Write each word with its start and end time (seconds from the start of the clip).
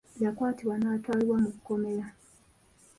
Yakwatibwa 0.23 0.75
n'atwalibwa 0.77 1.37
mu 1.43 1.49
kkomera. 1.55 2.05